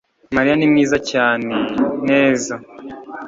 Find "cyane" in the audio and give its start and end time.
1.11-1.53